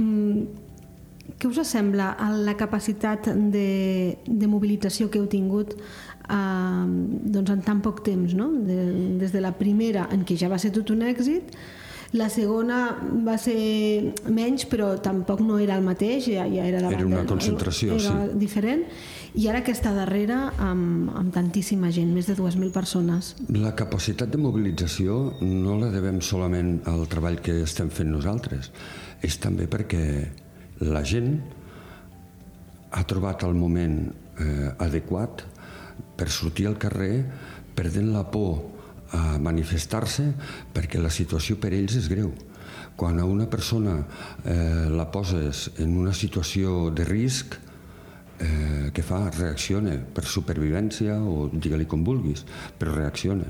Mm, 0.00 0.69
què 1.38 1.50
us 1.50 1.60
sembla 1.68 2.14
la 2.44 2.56
capacitat 2.58 3.30
de, 3.52 4.16
de 4.26 4.48
mobilització 4.50 5.10
que 5.10 5.20
heu 5.20 5.28
tingut 5.30 5.76
eh, 5.76 6.86
doncs 7.36 7.52
en 7.56 7.62
tan 7.66 7.82
poc 7.84 8.02
temps, 8.06 8.34
no? 8.34 8.50
de, 8.66 8.80
des 9.20 9.32
de 9.34 9.44
la 9.44 9.52
primera, 9.56 10.08
en 10.12 10.24
què 10.24 10.38
ja 10.40 10.50
va 10.50 10.58
ser 10.58 10.72
tot 10.74 10.90
un 10.94 11.04
èxit, 11.06 11.54
la 12.12 12.26
segona 12.26 12.96
va 13.22 13.36
ser 13.38 13.54
menys, 14.34 14.64
però 14.66 14.96
tampoc 15.02 15.44
no 15.46 15.60
era 15.62 15.76
el 15.78 15.84
mateix, 15.86 16.26
ja, 16.32 16.46
ja 16.50 16.66
era 16.66 16.80
davant... 16.82 16.98
Era 16.98 17.06
una 17.06 17.22
concentració, 17.28 17.94
era 17.94 18.16
sí. 18.24 18.38
diferent. 18.40 18.82
I 19.38 19.46
ara 19.46 19.60
aquesta 19.62 19.92
darrera 19.94 20.40
amb, 20.58 21.12
amb 21.14 21.30
tantíssima 21.34 21.92
gent, 21.94 22.10
més 22.10 22.26
de 22.26 22.34
2.000 22.34 22.74
persones. 22.74 23.36
La 23.54 23.76
capacitat 23.78 24.32
de 24.32 24.42
mobilització 24.42 25.20
no 25.44 25.78
la 25.78 25.92
devem 25.94 26.18
solament 26.18 26.80
al 26.90 27.06
treball 27.10 27.38
que 27.44 27.60
estem 27.62 27.94
fent 27.94 28.10
nosaltres, 28.10 28.72
és 29.22 29.38
també 29.38 29.70
perquè 29.70 30.02
la 30.80 31.02
gent 31.04 31.34
ha 32.90 33.04
trobat 33.06 33.44
el 33.46 33.54
moment 33.54 33.96
eh, 34.40 34.70
adequat 34.78 35.44
per 36.16 36.28
sortir 36.32 36.66
al 36.70 36.78
carrer 36.80 37.24
perdent 37.76 38.10
la 38.12 38.24
por 38.30 38.70
a 39.16 39.38
manifestar-se 39.42 40.30
perquè 40.74 41.00
la 41.00 41.10
situació 41.10 41.58
per 41.60 41.72
ells 41.74 41.96
és 41.98 42.08
greu. 42.10 42.30
Quan 42.96 43.18
a 43.18 43.24
una 43.26 43.46
persona 43.50 43.96
eh, 44.44 44.88
la 44.92 45.08
poses 45.10 45.68
en 45.82 45.96
una 45.98 46.12
situació 46.14 46.90
de 46.94 47.06
risc, 47.08 47.56
eh, 48.38 48.90
què 48.94 49.04
fa? 49.04 49.24
Reacciona 49.36 49.96
per 50.14 50.26
supervivència 50.28 51.16
o 51.18 51.48
digue-li 51.52 51.88
com 51.90 52.04
vulguis, 52.06 52.44
però 52.78 52.94
reacciona. 52.94 53.48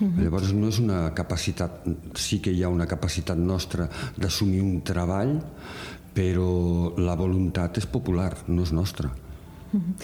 Uh 0.00 0.08
-huh. 0.08 0.22
Llavors 0.24 0.52
no 0.52 0.68
és 0.68 0.78
una 0.78 1.14
capacitat, 1.14 1.84
sí 2.14 2.40
que 2.40 2.50
hi 2.50 2.62
ha 2.62 2.68
una 2.68 2.86
capacitat 2.86 3.38
nostra 3.38 3.88
d'assumir 4.16 4.60
un 4.60 4.82
treball, 4.82 5.40
però 6.14 6.92
la 7.00 7.16
voluntat 7.16 7.78
és 7.80 7.86
popular, 7.86 8.36
no 8.46 8.62
és 8.62 8.72
nostra. 8.72 9.10
Uh 9.72 9.80
-huh. 9.80 9.94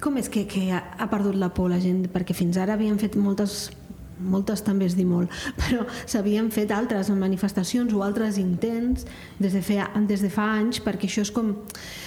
Com 0.00 0.16
és 0.16 0.28
que, 0.28 0.46
que 0.46 0.72
ha 0.72 1.08
perdut 1.08 1.34
la 1.34 1.48
por 1.54 1.70
la 1.70 1.80
gent? 1.80 2.08
Perquè 2.12 2.34
fins 2.34 2.56
ara 2.56 2.74
havien 2.74 2.98
fet 2.98 3.16
moltes 3.16 3.70
moltes 4.18 4.62
també 4.64 4.86
es 4.88 4.96
dir 4.96 5.06
molt, 5.08 5.32
però 5.60 5.84
s'havien 6.06 6.50
fet 6.54 6.72
altres 6.74 7.10
manifestacions 7.10 7.92
o 7.94 8.02
altres 8.06 8.38
intents 8.40 9.06
des 9.38 9.52
de, 9.52 9.62
fer, 9.62 9.82
des 10.08 10.24
de 10.24 10.30
fa 10.32 10.48
anys, 10.60 10.80
perquè 10.84 11.10
això 11.10 11.26
és 11.26 11.32
com... 11.34 11.54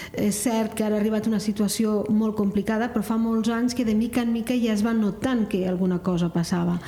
És 0.09 0.39
cert 0.41 0.73
que 0.73 0.81
ara 0.81 0.97
ha 0.97 0.99
arribat 1.03 1.27
una 1.29 1.37
situació 1.37 1.99
molt 2.09 2.33
complicada, 2.35 2.87
però 2.89 3.03
fa 3.05 3.19
molts 3.21 3.51
anys 3.53 3.75
que 3.77 3.85
de 3.85 3.93
mica 3.93 4.23
en 4.25 4.31
mica 4.33 4.55
ja 4.57 4.73
es 4.73 4.81
va 4.81 4.93
notant 4.97 5.45
que 5.51 5.67
alguna 5.69 5.99
cosa 6.01 6.31
passava. 6.33 6.79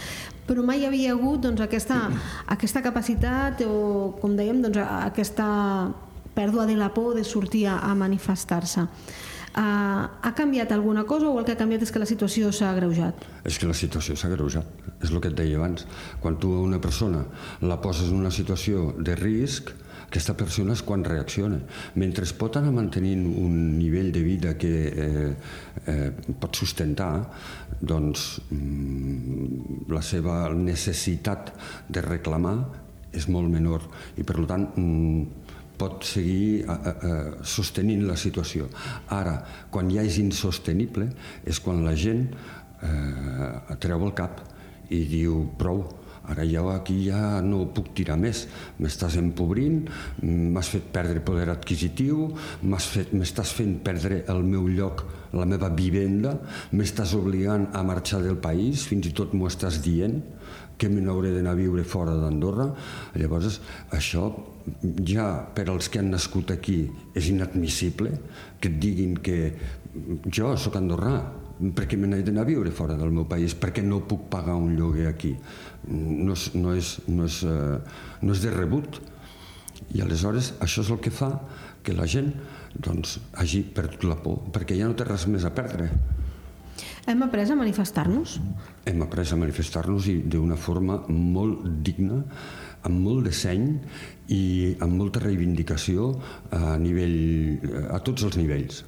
Però 0.47 0.63
mai 0.65 0.81
hi 0.81 0.87
havia 0.89 1.13
hagut 1.13 1.43
doncs, 1.45 1.61
aquesta, 1.61 1.99
aquesta 2.49 2.81
capacitat 2.81 3.61
o, 3.67 4.15
com 4.19 4.33
dèiem, 4.35 4.63
doncs, 4.65 4.81
aquesta 4.81 5.47
pèrdua 6.33 6.65
de 6.65 6.79
la 6.79 6.89
por 6.95 7.13
de 7.15 7.23
sortir 7.23 7.67
a, 7.69 7.77
a 7.85 7.93
manifestar-se. 7.95 8.87
Uh, 9.51 10.07
ha 10.23 10.31
canviat 10.31 10.71
alguna 10.71 11.03
cosa 11.03 11.27
o 11.27 11.35
el 11.39 11.43
que 11.43 11.51
ha 11.51 11.59
canviat 11.59 11.83
és 11.83 11.91
que 11.91 11.99
la 11.99 12.07
situació 12.07 12.53
s'ha 12.55 12.69
agreujat? 12.71 13.25
És 13.43 13.57
que 13.59 13.67
la 13.67 13.75
situació 13.75 14.15
s'ha 14.15 14.29
agreujat, 14.31 14.67
és 15.03 15.11
el 15.11 15.19
que 15.19 15.27
et 15.27 15.35
deia 15.35 15.59
abans. 15.59 15.83
Quan 16.23 16.39
tu 16.39 16.53
a 16.55 16.61
una 16.63 16.79
persona 16.79 17.25
la 17.59 17.81
poses 17.83 18.13
en 18.13 18.21
una 18.21 18.31
situació 18.31 18.93
de 18.95 19.17
risc, 19.19 19.73
aquesta 20.11 20.35
persona 20.35 20.75
és 20.75 20.81
quan 20.83 21.05
reacciona. 21.07 21.61
Mentre 21.95 22.25
es 22.27 22.33
pot 22.35 22.57
anar 22.59 22.73
mantenint 22.75 23.23
un 23.27 23.53
nivell 23.77 24.11
de 24.11 24.23
vida 24.25 24.57
que 24.59 24.71
eh, 24.87 25.29
eh, 25.87 26.09
pot 26.39 26.59
sustentar, 26.59 27.13
doncs 27.79 28.41
mm, 28.51 29.87
la 29.91 30.03
seva 30.03 30.45
necessitat 30.55 31.53
de 31.87 32.03
reclamar 32.03 32.57
és 33.15 33.27
molt 33.31 33.51
menor 33.51 33.87
i 34.19 34.23
per 34.27 34.37
tant 34.47 34.69
mm, 34.75 35.40
pot 35.81 36.05
seguir 36.05 36.67
a, 36.69 36.77
a, 36.77 36.93
a, 36.93 37.13
sostenint 37.41 38.05
la 38.05 38.17
situació. 38.19 38.69
Ara, 39.17 39.39
quan 39.73 39.89
ja 39.93 40.05
és 40.05 40.21
insostenible, 40.21 41.09
és 41.47 41.61
quan 41.63 41.81
la 41.85 41.95
gent 41.97 42.27
eh, 42.85 43.75
treu 43.81 44.05
el 44.05 44.13
cap 44.17 44.43
i 44.91 45.01
diu 45.09 45.41
prou, 45.57 45.83
ara 46.31 46.45
jo 46.45 46.67
aquí 46.69 46.97
ja 47.07 47.41
no 47.43 47.63
puc 47.73 47.91
tirar 47.97 48.17
més, 48.19 48.43
m'estàs 48.79 49.17
empobrint, 49.19 49.81
m'has 50.21 50.69
fet 50.75 50.91
perdre 50.93 51.23
poder 51.25 51.47
adquisitiu, 51.51 52.29
m'estàs 52.61 53.55
fent 53.57 53.79
perdre 53.85 54.21
el 54.31 54.43
meu 54.45 54.67
lloc, 54.69 55.03
la 55.33 55.47
meva 55.49 55.71
vivenda, 55.73 56.35
m'estàs 56.75 57.15
obligant 57.17 57.69
a 57.73 57.83
marxar 57.87 58.21
del 58.23 58.37
país, 58.43 58.85
fins 58.87 59.09
i 59.09 59.15
tot 59.17 59.33
m'ho 59.33 59.49
estàs 59.49 59.81
dient, 59.83 60.19
que 60.81 60.89
me 60.89 61.03
n'hauré 61.05 61.29
d'anar 61.35 61.53
a 61.53 61.59
viure 61.59 61.83
fora 61.85 62.15
d'Andorra. 62.17 62.71
Llavors, 63.21 63.59
això 63.93 64.25
ja 65.05 65.27
per 65.53 65.67
als 65.69 65.89
que 65.93 66.01
han 66.01 66.09
nascut 66.13 66.49
aquí 66.53 66.79
és 67.17 67.29
inadmissible 67.29 68.15
que 68.61 68.71
et 68.71 68.79
diguin 68.81 69.15
que 69.21 69.37
jo 70.31 70.55
sóc 70.57 70.77
andorrà, 70.79 71.15
perquè 71.77 71.99
me 71.99 72.09
n'he 72.09 72.23
d'anar 72.25 72.45
a 72.45 72.49
viure 72.49 72.71
fora 72.73 72.95
del 72.97 73.11
meu 73.13 73.27
país, 73.29 73.53
perquè 73.53 73.83
no 73.85 74.01
puc 74.09 74.25
pagar 74.33 74.55
un 74.57 74.73
lloguer 74.77 75.09
aquí. 75.11 75.35
No 75.85 76.33
és, 76.33 76.47
no 76.57 76.73
és, 76.73 76.95
no 77.09 77.27
és, 77.29 77.41
uh, 77.45 77.77
no 78.21 78.33
és 78.33 78.41
de 78.41 78.53
rebut. 78.55 79.01
I 79.91 80.01
aleshores 80.01 80.55
això 80.63 80.85
és 80.85 80.89
el 80.93 81.01
que 81.03 81.13
fa 81.13 81.35
que 81.83 81.93
la 81.97 82.07
gent 82.09 82.31
doncs, 82.73 83.19
hagi 83.37 83.61
perdut 83.75 84.05
la 84.07 84.17
por, 84.21 84.47
perquè 84.53 84.77
ja 84.79 84.87
no 84.89 84.97
té 84.97 85.05
res 85.05 85.27
més 85.29 85.45
a 85.45 85.53
perdre. 85.53 85.89
Hem 87.09 87.23
après 87.25 87.49
a 87.49 87.55
manifestar-nos? 87.57 88.39
Hem 88.85 89.01
après 89.01 89.31
a 89.33 89.37
manifestar-nos 89.39 90.07
i 90.11 90.19
d'una 90.21 90.57
forma 90.57 90.99
molt 91.09 91.65
digna, 91.85 92.21
amb 92.85 93.01
molt 93.01 93.25
de 93.25 93.33
seny 93.33 93.67
i 94.33 94.41
amb 94.81 94.97
molta 94.97 95.21
reivindicació 95.23 96.13
a, 96.51 96.77
nivell, 96.81 97.61
a 97.89 98.01
tots 98.05 98.25
els 98.29 98.37
nivells. 98.37 98.83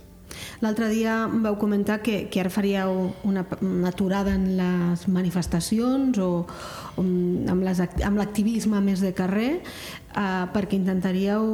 L'altre 0.63 0.88
dia 0.89 1.27
vau 1.27 1.58
comentar 1.62 2.00
que, 2.01 2.27
que 2.32 2.41
ara 2.41 2.50
faríeu 2.53 3.12
una, 3.27 3.43
una 3.62 3.91
aturada 3.91 4.34
en 4.34 4.48
les 4.58 5.05
manifestacions 5.12 6.17
o, 6.17 6.29
o 6.98 7.03
amb, 7.03 7.65
l'activisme 8.17 8.82
més 8.82 9.03
de 9.05 9.13
carrer 9.13 9.51
eh, 9.60 10.46
perquè 10.55 10.79
intentaríeu 10.79 11.46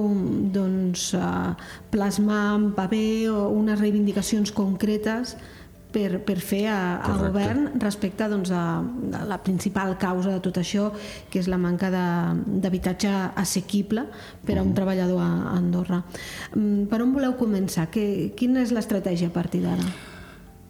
doncs, 0.56 1.10
eh, 1.18 1.54
plasmar 1.92 2.44
en 2.56 2.70
paper 2.78 3.32
o 3.34 3.48
unes 3.58 3.80
reivindicacions 3.82 4.54
concretes 4.56 5.36
per, 5.94 6.20
per 6.26 6.38
fer 6.44 6.66
a, 6.70 6.80
a 7.02 7.16
govern 7.18 7.80
respecte 7.82 8.28
doncs, 8.30 8.52
a, 8.54 8.82
a 9.20 9.24
la 9.30 9.40
principal 9.42 9.96
causa 10.02 10.36
de 10.36 10.44
tot 10.46 10.60
això, 10.62 10.90
que 11.32 11.42
és 11.42 11.50
la 11.50 11.58
manca 11.62 11.90
d'habitatge 11.90 13.14
assequible 13.40 14.06
per 14.46 14.60
a 14.60 14.66
un 14.66 14.76
treballador 14.78 15.24
a, 15.24 15.32
a 15.54 15.58
Andorra. 15.58 16.04
Mm, 16.54 16.86
per 16.92 17.02
on 17.06 17.16
voleu 17.16 17.36
començar? 17.40 17.90
Que, 17.94 18.06
quina 18.38 18.64
és 18.66 18.74
l'estratègia 18.76 19.32
a 19.32 19.36
partir 19.36 19.64
d'ara? 19.66 19.90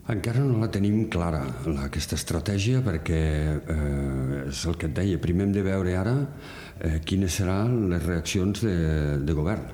Encara 0.09 0.41
no 0.41 0.57
la 0.57 0.71
tenim 0.73 1.03
clara, 1.13 1.43
la, 1.67 1.83
aquesta 1.85 2.17
estratègia, 2.17 2.79
perquè 2.81 3.19
eh, 3.59 4.47
és 4.47 4.63
el 4.65 4.79
que 4.81 4.87
et 4.89 4.95
deia, 4.97 5.19
primer 5.21 5.45
hem 5.45 5.51
de 5.53 5.61
veure 5.67 5.93
ara 5.99 6.15
eh, 6.23 6.95
quines 7.05 7.35
seran 7.37 7.91
les 7.91 8.01
reaccions 8.07 8.63
de, 8.65 8.73
de 9.21 9.35
govern. 9.37 9.67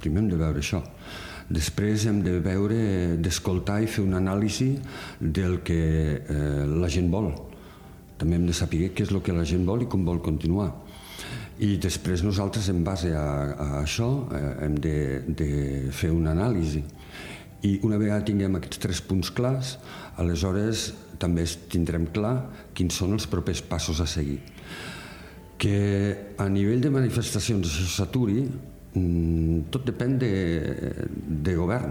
Primer 0.00 0.22
hem 0.22 0.30
de 0.32 0.40
veure 0.40 0.62
això. 0.62 0.80
Després 1.52 2.06
hem 2.08 2.22
de 2.24 2.38
veure, 2.40 2.76
d'escoltar 3.20 3.82
i 3.84 3.88
fer 3.90 4.04
una 4.04 4.16
anàlisi 4.22 4.70
del 5.20 5.58
que 5.66 5.80
eh, 6.16 6.64
la 6.70 6.88
gent 6.88 7.10
vol. 7.12 7.28
També 8.16 8.38
hem 8.38 8.46
de 8.48 8.56
saber 8.56 8.88
què 8.96 9.04
és 9.04 9.12
el 9.12 9.20
que 9.24 9.34
la 9.36 9.44
gent 9.44 9.66
vol 9.68 9.84
i 9.84 9.90
com 9.90 10.06
vol 10.06 10.22
continuar. 10.24 10.70
I 11.60 11.76
després 11.78 12.24
nosaltres, 12.24 12.70
en 12.72 12.80
base 12.86 13.12
a, 13.14 13.26
a 13.52 13.68
això, 13.82 14.08
eh, 14.32 14.42
hem 14.66 14.78
de, 14.80 14.96
de 15.28 15.50
fer 15.94 16.10
una 16.14 16.32
anàlisi. 16.32 16.82
I 17.64 17.78
una 17.86 18.00
vegada 18.00 18.24
tinguem 18.26 18.56
aquests 18.58 18.80
tres 18.80 19.00
punts 19.04 19.30
clars, 19.32 19.76
aleshores 20.20 20.90
també 21.20 21.44
tindrem 21.70 22.08
clar 22.12 22.34
quins 22.76 22.96
són 22.98 23.14
els 23.16 23.28
propers 23.30 23.62
passos 23.64 24.00
a 24.00 24.08
seguir. 24.08 24.40
Que 25.60 26.34
a 26.40 26.48
nivell 26.50 26.82
de 26.82 26.90
manifestacions 26.92 27.68
això 27.68 27.90
s'aturi, 27.92 28.48
tot 28.94 29.86
depèn 29.86 30.18
de, 30.22 30.32
de 31.26 31.54
govern. 31.58 31.90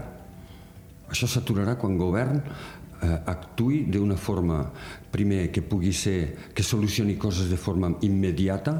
Això 1.12 1.28
s'aturarà 1.28 1.76
quan 1.76 1.98
govern 2.00 2.40
eh, 2.40 3.18
actui 3.26 3.84
d'una 3.92 4.16
forma, 4.16 4.62
primer, 5.12 5.50
que 5.52 5.62
pugui 5.62 5.92
ser, 5.92 6.50
que 6.56 6.64
solucioni 6.64 7.18
coses 7.20 7.50
de 7.52 7.60
forma 7.60 7.92
immediata 8.02 8.76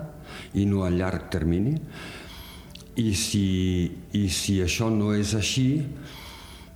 i 0.57 0.65
no 0.67 0.85
a 0.85 0.91
llarg 0.91 1.29
termini, 1.31 1.77
i 2.97 3.13
si, 3.19 3.47
i 4.15 4.29
si 4.31 4.61
això 4.63 4.89
no 4.91 5.13
és 5.15 5.35
així, 5.35 5.69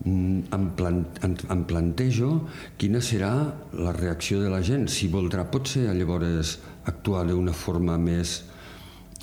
mm, 0.04 0.50
em, 0.54 0.68
plant, 0.76 1.04
em, 1.24 1.36
em 1.54 1.64
plantejo 1.64 2.32
quina 2.76 3.00
serà 3.00 3.32
la 3.78 3.94
reacció 3.96 4.42
de 4.42 4.50
la 4.50 4.60
gent. 4.62 4.88
Si 4.90 5.08
voldrà 5.08 5.46
potser 5.48 5.86
llavors 5.94 6.58
actuar 6.90 7.24
d'una 7.28 7.54
forma 7.54 7.96
més, 7.98 8.42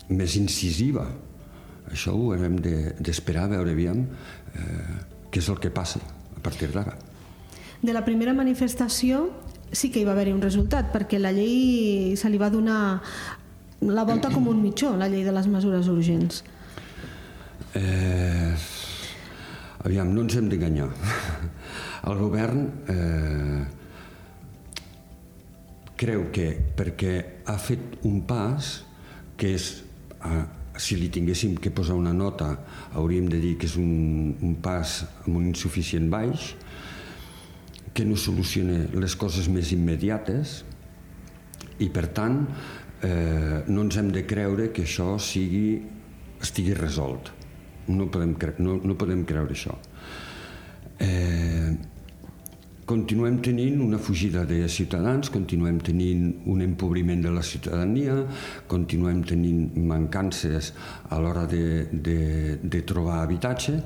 més 0.10 0.36
incisiva. 0.40 1.06
Això 1.92 2.16
ho 2.16 2.32
haurem 2.34 2.58
d'esperar, 2.62 3.48
de, 3.50 3.58
veure 3.58 3.74
aviam 3.76 4.06
eh, 4.56 4.96
què 5.32 5.42
és 5.42 5.50
el 5.52 5.60
que 5.62 5.72
passa 5.74 6.02
a 6.02 6.42
partir 6.44 6.72
d'ara. 6.74 6.96
De 7.82 7.94
la 7.94 8.06
primera 8.06 8.34
manifestació 8.34 9.28
sí 9.76 9.92
que 9.92 10.02
hi 10.02 10.08
va 10.08 10.16
haver-hi 10.16 10.34
un 10.34 10.42
resultat, 10.42 10.92
perquè 10.94 11.20
la 11.20 11.34
llei 11.36 12.16
se 12.18 12.32
li 12.32 12.40
va 12.42 12.50
donar 12.50 13.02
la 13.86 14.06
volta 14.08 14.32
com 14.34 14.48
un 14.48 14.62
mitjó, 14.64 14.96
la 14.98 15.10
llei 15.12 15.26
de 15.26 15.34
les 15.36 15.48
mesures 15.52 15.88
urgents. 15.92 16.44
Eh, 17.76 18.54
aviam, 19.84 20.14
no 20.16 20.24
ens 20.24 20.38
hem 20.40 20.50
d'enganyar. 20.50 20.90
El 22.10 22.20
govern 22.22 22.62
eh, 22.92 23.64
creu 26.00 26.28
que 26.34 26.52
perquè 26.78 27.16
ha 27.50 27.58
fet 27.60 28.00
un 28.08 28.22
pas 28.28 28.72
que 29.40 29.56
és, 29.58 29.70
eh, 30.24 30.44
si 30.78 30.98
li 31.00 31.10
tinguéssim 31.14 31.56
que 31.62 31.72
posar 31.74 31.96
una 31.98 32.14
nota, 32.14 32.52
hauríem 32.94 33.30
de 33.32 33.40
dir 33.42 33.56
que 33.60 33.68
és 33.70 33.76
un, 33.80 34.36
un 34.44 34.56
pas 34.64 35.02
amb 35.26 35.38
un 35.40 35.50
insuficient 35.50 36.10
baix, 36.12 36.54
que 37.96 38.04
no 38.04 38.18
soluciona 38.20 38.82
les 39.00 39.16
coses 39.16 39.48
més 39.48 39.72
immediates 39.72 40.58
i, 41.80 41.88
per 41.88 42.10
tant, 42.16 42.42
eh, 43.08 43.64
no 43.68 43.86
ens 43.86 43.98
hem 44.02 44.12
de 44.12 44.26
creure 44.28 44.68
que 44.76 44.84
això 44.84 45.16
sigui, 45.22 45.80
estigui 46.44 46.76
resolt. 46.76 47.32
No 47.88 48.10
podem, 48.12 48.36
no, 48.60 48.80
no 48.84 48.98
podem 49.00 49.24
creure 49.30 49.56
això. 49.56 49.78
Eh, 51.00 51.72
continuem 52.86 53.40
tenint 53.42 53.80
una 53.82 53.98
fugida 53.98 54.44
de 54.46 54.68
ciutadans, 54.70 55.32
continuem 55.34 55.80
tenint 55.82 56.28
un 56.46 56.62
empobriment 56.62 57.24
de 57.26 57.32
la 57.34 57.42
ciutadania, 57.42 58.20
continuem 58.70 59.24
tenint 59.26 59.74
mancances 59.90 60.72
a 61.10 61.20
l'hora 61.20 61.48
de, 61.50 61.88
de, 61.92 62.20
de 62.62 62.84
trobar 62.86 63.24
habitatge 63.24 63.80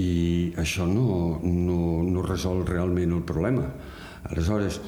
i 0.00 0.52
això 0.60 0.84
no, 0.88 1.40
no, 1.40 1.80
no 2.04 2.26
resol 2.26 2.62
realment 2.68 3.16
el 3.16 3.24
problema. 3.24 3.64
Aleshores, 4.28 4.80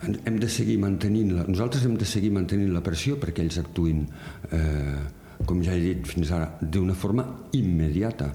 hem 0.00 0.40
de 0.40 0.48
seguir 0.48 0.78
mantenint 0.80 1.34
la, 1.36 1.46
nosaltres 1.48 1.84
hem 1.84 1.96
de 2.00 2.08
seguir 2.08 2.32
mantenint 2.32 2.72
la 2.72 2.84
pressió 2.84 3.20
perquè 3.20 3.44
ells 3.44 3.60
actuïn, 3.60 4.04
eh, 4.56 4.98
com 5.44 5.60
ja 5.62 5.76
he 5.76 5.82
dit 5.84 6.08
fins 6.08 6.32
ara, 6.32 6.54
d'una 6.62 6.96
forma 6.96 7.26
immediata. 7.58 8.32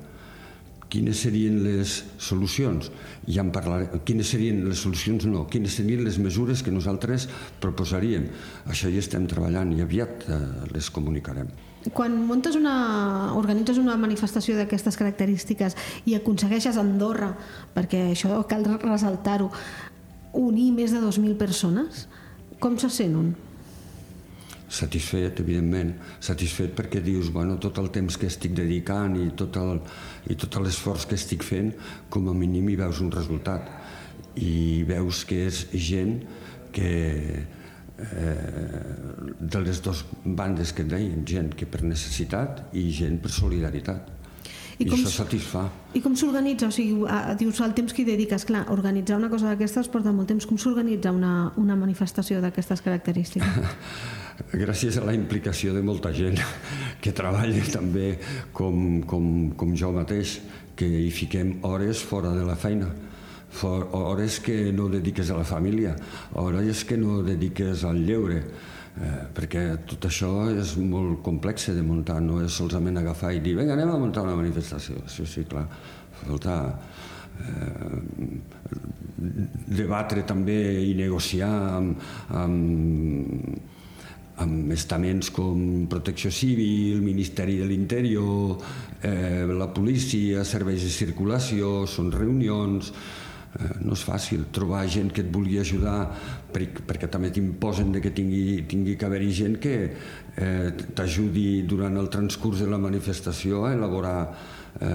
Quines 0.93 1.23
serien 1.25 1.55
les 1.65 1.91
solucions? 2.21 2.91
Ja 3.25 3.41
en 3.41 3.50
parlarem. 3.53 4.03
Quines 4.05 4.29
serien 4.29 4.59
les 4.67 4.83
solucions? 4.85 5.25
No. 5.25 5.47
Quines 5.50 5.73
serien 5.79 6.03
les 6.05 6.19
mesures 6.21 6.62
que 6.62 6.73
nosaltres 6.73 7.25
proposaríem? 7.63 8.27
Això 8.69 8.91
hi 8.91 9.00
estem 9.01 9.25
treballant 9.29 9.71
i 9.73 9.81
aviat 9.81 10.27
eh, 10.29 10.38
les 10.69 10.91
comunicarem. 10.93 11.50
Quan 11.97 12.13
muntes 12.27 12.55
una, 12.55 12.75
organitzes 13.35 13.79
una 13.81 13.95
manifestació 14.00 14.53
d'aquestes 14.55 14.95
característiques 15.00 15.75
i 16.05 16.13
aconsegueixes 16.15 16.77
Andorra, 16.77 17.31
perquè 17.73 18.12
això 18.12 18.43
cal 18.47 18.69
ressaltar-ho, 18.77 19.50
unir 20.38 20.69
més 20.77 20.93
de 20.93 21.01
2.000 21.01 21.33
persones, 21.41 22.05
com 22.62 22.77
se 22.77 22.93
sent 22.93 23.17
un? 23.17 23.33
Satisfet, 24.74 25.38
evidentment. 25.44 25.94
Satisfet 26.24 26.74
perquè 26.74 27.01
dius, 27.06 27.30
bueno, 27.34 27.60
tot 27.62 27.77
el 27.82 27.92
temps 27.94 28.18
que 28.18 28.30
estic 28.32 28.56
dedicant 28.58 29.18
i 29.22 29.27
tot 29.38 29.60
el, 29.62 29.82
i 30.34 30.38
tot 30.39 30.58
l'esforç 30.63 31.06
que 31.10 31.20
estic 31.20 31.46
fent, 31.46 31.70
com 32.10 32.30
a 32.32 32.34
mínim 32.38 32.72
hi 32.72 32.80
veus 32.80 33.03
un 33.03 33.12
resultat. 33.13 33.70
I 34.42 34.82
veus 34.89 35.22
que 35.30 35.44
és 35.46 35.68
gent 35.77 36.15
que, 36.74 36.89
eh, 38.01 38.82
de 39.40 39.62
les 39.62 39.83
dues 39.86 40.01
bandes 40.25 40.74
que 40.74 40.88
deien, 40.90 41.22
gent 41.29 41.53
que 41.53 41.70
per 41.70 41.83
necessitat 41.86 42.66
i 42.74 42.90
gent 42.98 43.22
per 43.22 43.29
solidaritat. 43.29 44.09
I, 44.77 44.83
I 44.83 44.90
com, 44.90 44.98
això 44.98 45.12
satisfà. 45.24 45.68
I 45.94 46.01
com 46.03 46.16
s'organitza? 46.18 46.70
O 46.72 46.74
sigui, 46.74 47.05
a, 47.09 47.36
dius 47.40 47.62
el 47.66 47.75
temps 47.77 47.94
que 47.94 48.03
hi 48.03 48.07
dediques. 48.07 48.46
Clar, 48.50 48.66
organitzar 48.74 49.20
una 49.20 49.29
cosa 49.31 49.51
d'aquestes 49.51 49.90
porta 49.94 50.14
molt 50.16 50.31
temps. 50.31 50.48
Com 50.50 50.59
s'organitza 50.62 51.14
una, 51.14 51.51
una 51.62 51.77
manifestació 51.79 52.42
d'aquestes 52.44 52.83
característiques? 52.86 53.62
Gràcies 54.64 54.98
a 54.98 55.05
la 55.05 55.14
implicació 55.14 55.75
de 55.75 55.83
molta 55.86 56.09
gent 56.16 56.40
que 57.03 57.14
treballa 57.14 57.64
també 57.72 58.16
com, 58.55 59.01
com, 59.05 59.31
com 59.57 59.74
jo 59.77 59.94
mateix, 59.94 60.40
que 60.74 60.88
hi 60.90 61.12
fiquem 61.14 61.59
hores 61.70 62.01
fora 62.01 62.33
de 62.33 62.46
la 62.48 62.57
feina 62.57 62.90
hores 63.62 64.40
que 64.40 64.74
no 64.74 64.90
dediques 64.90 65.29
a 65.29 65.38
la 65.38 65.44
família, 65.44 65.96
hores 66.33 66.83
que 66.86 66.98
no 66.98 67.22
dediques 67.22 67.83
al 67.83 68.05
lleure, 68.05 68.42
eh, 69.00 69.25
perquè 69.34 69.64
tot 69.90 70.08
això 70.10 70.32
és 70.53 70.75
molt 70.77 71.22
complex 71.25 71.70
de 71.74 71.84
muntar, 71.86 72.20
no 72.22 72.42
és 72.44 72.53
solament 72.53 73.01
agafar 73.01 73.34
i 73.34 73.42
dir 73.44 73.56
vinga, 73.58 73.74
anem 73.77 73.94
a 73.94 74.00
muntar 74.01 74.25
una 74.27 74.38
manifestació. 74.40 75.03
Sí, 75.10 75.25
sí, 75.29 75.46
clar, 75.50 75.66
falta 76.24 76.58
eh, 77.42 78.01
debatre 79.82 80.25
també 80.27 80.60
i 80.84 80.94
negociar 81.00 81.51
amb, 81.79 82.08
amb, 82.38 83.58
amb 84.44 84.72
estaments 84.75 85.29
com 85.34 85.86
Protecció 85.90 86.32
Civil, 86.34 87.01
Ministeri 87.06 87.60
de 87.62 87.68
l'Interior, 87.70 88.58
eh, 89.01 89.44
la 89.50 89.70
policia, 89.74 90.46
serveis 90.46 90.86
de 90.86 90.94
circulació, 90.94 91.84
són 91.90 92.12
reunions, 92.12 92.94
Eh, 92.94 93.23
no 93.83 93.94
és 93.94 94.03
fàcil 94.05 94.48
trobar 94.55 94.81
gent 94.89 95.11
que 95.13 95.22
et 95.22 95.29
vulgui 95.33 95.59
ajudar 95.61 96.07
perquè 96.53 97.09
també 97.11 97.29
t'imposen 97.33 97.94
que 98.01 98.11
tingui, 98.13 98.63
tingui 98.70 98.96
que 98.98 99.05
haver-hi 99.05 99.31
gent 99.33 99.59
que 99.61 99.75
eh, 100.37 100.72
t'ajudi 100.98 101.63
durant 101.70 101.98
el 101.98 102.09
transcurs 102.13 102.63
de 102.63 102.70
la 102.70 102.81
manifestació 102.81 103.66
a 103.68 103.74
elaborar 103.75 104.18
eh, 104.81 104.87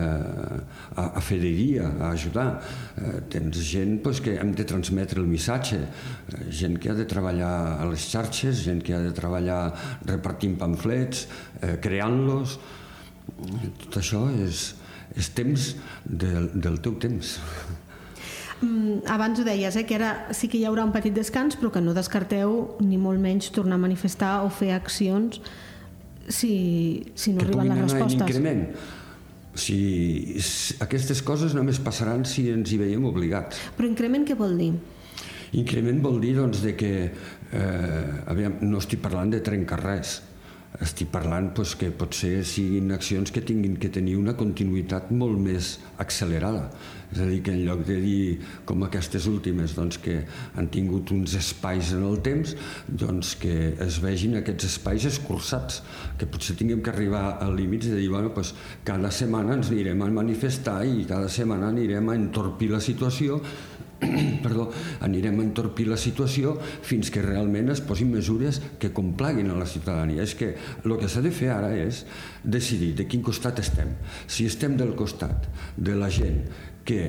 a, 0.97 1.05
a 1.19 1.21
fer 1.25 1.39
de 1.43 1.51
guia, 1.55 1.89
a 2.01 2.11
ajudar. 2.13 2.49
Eh, 2.97 3.21
tens 3.31 3.63
gent 3.71 3.99
pues, 4.03 4.23
que 4.25 4.37
hem 4.39 4.53
de 4.59 4.67
transmetre 4.69 5.21
el 5.23 5.29
missatge, 5.31 5.81
eh, 5.83 6.43
gent 6.51 6.79
que 6.83 6.93
ha 6.93 6.99
de 6.99 7.07
treballar 7.11 7.53
a 7.79 7.89
les 7.91 8.09
xarxes, 8.11 8.65
gent 8.67 8.83
que 8.85 8.97
ha 8.97 9.03
de 9.05 9.15
treballar 9.17 9.61
repartint 10.07 10.59
pamflets, 10.61 11.27
eh, 11.63 11.77
creant-los. 11.83 12.59
Tot 13.85 14.01
això 14.01 14.25
és, 14.47 14.73
és 15.19 15.35
temps 15.37 15.75
del, 16.05 16.51
del 16.55 16.81
teu 16.83 16.99
temps. 17.03 17.37
Mm, 18.61 19.07
abans 19.07 19.39
ho 19.39 19.45
deies, 19.47 19.77
eh, 19.77 19.87
que 19.87 19.95
ara 19.99 20.35
sí 20.35 20.49
que 20.51 20.59
hi 20.59 20.67
haurà 20.67 20.85
un 20.87 20.93
petit 20.95 21.15
descans, 21.15 21.57
però 21.59 21.71
que 21.71 21.83
no 21.85 21.95
descarteu 21.95 22.77
ni 22.83 22.99
molt 22.99 23.23
menys 23.23 23.53
tornar 23.55 23.79
a 23.79 23.83
manifestar 23.83 24.43
o 24.47 24.51
fer 24.51 24.73
accions 24.75 25.41
si, 26.29 27.13
si 27.15 27.33
no 27.33 27.43
que 27.43 27.47
arriben 27.47 27.71
les 27.71 27.85
respostes. 27.87 28.23
Que 28.25 28.35
increment. 28.35 28.65
Si, 29.59 29.79
si 30.43 30.77
aquestes 30.83 31.23
coses 31.27 31.55
només 31.55 31.81
passaran 31.83 32.27
si 32.29 32.49
ens 32.53 32.71
hi 32.71 32.79
veiem 32.79 33.07
obligats. 33.09 33.63
Però 33.79 33.89
increment 33.89 34.27
què 34.27 34.37
vol 34.39 34.59
dir? 34.59 34.73
Increment 35.59 36.03
vol 36.05 36.19
dir 36.23 36.35
doncs, 36.37 36.61
de 36.63 36.75
que 36.77 36.93
eh, 37.09 38.31
aviam, 38.31 38.59
no 38.67 38.83
estic 38.83 39.01
parlant 39.03 39.33
de 39.33 39.41
trencar 39.45 39.81
res, 39.81 40.19
estic 40.85 41.09
parlant 41.11 41.49
doncs, 41.57 41.73
que 41.81 41.89
potser 41.97 42.45
siguin 42.47 42.93
accions 42.95 43.33
que 43.33 43.41
tinguin 43.43 43.79
que 43.81 43.89
tenir 43.91 44.19
una 44.21 44.35
continuïtat 44.39 45.11
molt 45.11 45.41
més 45.41 45.79
accelerada. 45.99 46.69
És 47.09 47.23
a 47.25 47.27
dir, 47.27 47.39
que 47.41 47.55
en 47.57 47.63
lloc 47.65 47.87
de 47.89 47.97
dir, 48.03 48.23
com 48.69 48.85
aquestes 48.85 49.25
últimes, 49.31 49.73
doncs, 49.79 49.97
que 50.05 50.19
han 50.61 50.69
tingut 50.69 51.09
uns 51.15 51.35
espais 51.39 51.95
en 51.97 52.05
el 52.05 52.21
temps, 52.25 52.53
doncs 52.87 53.33
que 53.41 53.55
es 53.81 53.97
vegin 54.05 54.37
aquests 54.39 54.69
espais 54.69 55.09
escurçats, 55.09 55.81
que 56.21 56.29
potser 56.29 56.59
tinguem 56.59 56.85
que 56.85 56.93
arribar 56.93 57.39
al 57.41 57.57
límit 57.57 57.89
de 57.89 57.97
dir, 57.97 58.11
bueno, 58.13 58.35
doncs, 58.37 58.53
cada 58.85 59.11
setmana 59.15 59.57
ens 59.57 59.73
anirem 59.73 60.05
a 60.05 60.13
manifestar 60.21 60.83
i 60.85 61.09
cada 61.09 61.33
setmana 61.33 61.73
anirem 61.73 62.13
a 62.13 62.19
entorpir 62.21 62.71
la 62.75 62.85
situació 62.85 63.41
perdó, 64.45 64.69
anirem 65.05 65.41
a 65.41 65.45
entorpir 65.47 65.89
la 65.89 65.99
situació 65.99 66.55
fins 66.61 67.11
que 67.15 67.23
realment 67.25 67.73
es 67.73 67.83
posin 67.85 68.13
mesures 68.13 68.61
que 68.79 68.93
complaguin 68.95 69.51
a 69.51 69.59
la 69.59 69.67
ciutadania. 69.67 70.23
És 70.23 70.37
que 70.39 70.55
el 70.85 70.97
que 71.01 71.11
s'ha 71.11 71.23
de 71.25 71.33
fer 71.35 71.51
ara 71.55 71.73
és 71.77 72.05
decidir 72.45 72.95
de 72.99 73.09
quin 73.11 73.25
costat 73.27 73.59
estem. 73.65 73.97
Si 74.27 74.47
estem 74.47 74.77
del 74.79 74.95
costat 74.99 75.49
de 75.77 75.99
la 75.99 76.11
gent 76.13 76.45
que 76.87 77.03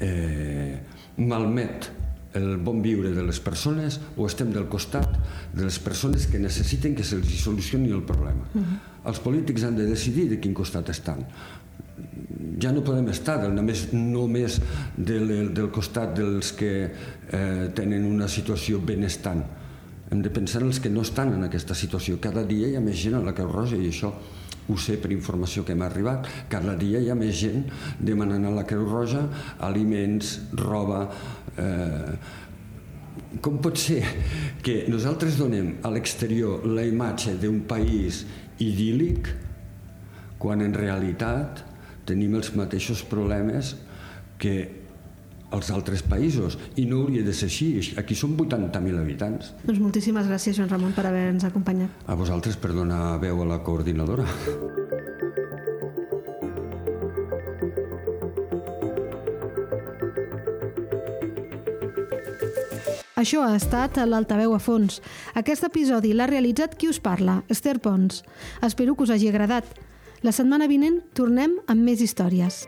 eh, 0.00 0.80
malmet 1.18 1.90
el 2.34 2.56
bon 2.58 2.80
viure 2.82 3.12
de 3.14 3.22
les 3.22 3.38
persones 3.38 4.00
o 4.18 4.26
estem 4.26 4.50
del 4.50 4.66
costat 4.66 5.06
de 5.54 5.66
les 5.66 5.78
persones 5.78 6.26
que 6.26 6.40
necessiten 6.42 6.96
que 6.98 7.06
se'ls 7.06 7.30
solucioni 7.42 7.92
el 7.94 8.02
problema. 8.02 8.48
Uh 8.54 8.60
-huh. 8.60 8.78
Els 9.06 9.20
polítics 9.20 9.62
han 9.62 9.76
de 9.76 9.86
decidir 9.86 10.28
de 10.28 10.40
quin 10.40 10.54
costat 10.54 10.88
estan 10.88 11.26
ja 12.60 12.72
no 12.72 12.84
podem 12.86 13.08
estar 13.12 13.38
del, 13.42 13.54
només, 13.56 13.88
només 13.92 14.60
del, 14.96 15.52
del 15.54 15.70
costat 15.74 16.14
dels 16.16 16.52
que 16.56 16.72
eh, 16.84 17.66
tenen 17.76 18.06
una 18.08 18.28
situació 18.30 18.80
benestant. 18.84 19.42
Hem 20.12 20.22
de 20.22 20.30
pensar 20.30 20.62
en 20.62 20.70
els 20.70 20.80
que 20.80 20.92
no 20.92 21.02
estan 21.02 21.34
en 21.34 21.46
aquesta 21.46 21.74
situació. 21.74 22.20
Cada 22.22 22.44
dia 22.46 22.70
hi 22.70 22.78
ha 22.78 22.84
més 22.84 23.00
gent 23.00 23.18
a 23.18 23.24
la 23.24 23.34
Creu 23.36 23.50
Roja 23.50 23.80
i 23.80 23.90
això 23.90 24.12
ho 24.64 24.76
sé 24.80 24.96
per 25.00 25.10
informació 25.12 25.64
que 25.64 25.74
m'ha 25.76 25.88
arribat. 25.90 26.28
Cada 26.52 26.76
dia 26.80 27.02
hi 27.02 27.10
ha 27.10 27.18
més 27.18 27.34
gent 27.40 27.66
demanant 27.98 28.46
a 28.48 28.54
la 28.54 28.64
Creu 28.68 28.86
Roja 28.88 29.26
aliments, 29.66 30.38
roba... 30.62 31.04
Eh, 31.58 32.40
com 33.42 33.58
pot 33.62 33.78
ser 33.78 34.00
que 34.62 34.84
nosaltres 34.90 35.36
donem 35.38 35.72
a 35.86 35.90
l'exterior 35.90 36.62
la 36.66 36.84
imatge 36.86 37.34
d'un 37.38 37.60
país 37.66 38.22
idíl·lic 38.62 39.30
quan 40.38 40.62
en 40.62 40.74
realitat 40.74 41.62
tenim 42.08 42.34
els 42.38 42.52
mateixos 42.56 43.02
problemes 43.08 43.74
que 44.38 44.54
als 45.54 45.70
altres 45.70 46.02
països 46.02 46.56
i 46.80 46.84
no 46.90 47.04
hauria 47.04 47.22
de 47.22 47.32
ser 47.36 47.46
així. 47.50 47.68
Aquí 48.00 48.16
són 48.18 48.34
80.000 48.36 48.98
habitants. 48.98 49.52
Doncs 49.62 49.80
moltíssimes 49.80 50.26
gràcies, 50.30 50.58
Joan 50.58 50.72
Ramon, 50.72 50.94
per 50.96 51.06
haver-nos 51.06 51.46
acompanyat. 51.46 52.04
A 52.10 52.18
vosaltres 52.18 52.58
per 52.58 52.74
donar 52.74 53.20
veu 53.22 53.44
a 53.44 53.48
la 53.54 53.60
coordinadora. 53.62 54.26
Això 63.24 63.40
ha 63.40 63.54
estat 63.56 63.96
l'Altaveu 64.04 64.52
a 64.52 64.58
fons. 64.60 64.98
Aquest 65.38 65.64
episodi 65.64 66.10
l'ha 66.12 66.26
realitzat 66.28 66.74
qui 66.76 66.90
us 66.90 66.98
parla, 67.00 67.38
Esther 67.48 67.78
Pons. 67.80 68.20
Espero 68.60 68.92
que 68.92 69.06
us 69.06 69.12
hagi 69.14 69.30
agradat. 69.30 69.64
La 70.24 70.32
setmana 70.32 70.64
vinent 70.70 71.02
tornem 71.12 71.58
amb 71.68 71.84
més 71.84 72.00
històries. 72.00 72.62